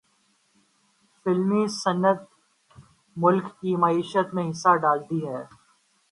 فلمی 1.25 1.63
صنعت 1.73 2.21
ملک 3.17 3.45
کی 3.61 3.75
معیشت 3.75 4.33
میں 4.33 4.49
حصہ 4.49 4.75
ڈالتی 4.75 5.19
ہے۔ 5.27 5.43